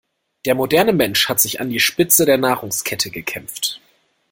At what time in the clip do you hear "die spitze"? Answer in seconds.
1.69-2.25